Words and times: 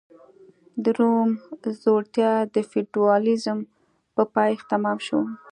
د 0.83 0.85
روم 0.97 1.29
ځوړتیا 1.81 2.31
د 2.53 2.55
فیوډالېزم 2.69 3.59
په 4.15 4.23
پایښت 4.35 4.65
تمام 4.73 4.97
شو 5.07 5.19